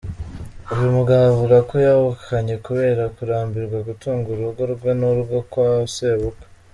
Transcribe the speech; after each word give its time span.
Uyu 0.73 0.87
mugabo 0.97 1.23
avuga 1.31 1.57
ko 1.69 1.75
yahukanye 1.87 2.55
kubera 2.65 3.03
kurambirwa 3.15 3.77
gutunga 3.87 4.27
urugo 4.35 4.61
rwe 4.73 4.91
n’urwo 4.99 5.37
kwa 5.51 5.69
sebukwe. 5.95 6.45